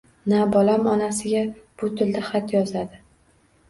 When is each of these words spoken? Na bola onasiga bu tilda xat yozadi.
Na 0.31 0.39
bola 0.53 0.77
onasiga 0.95 1.45
bu 1.77 1.93
tilda 2.01 2.27
xat 2.33 2.59
yozadi. 2.61 3.09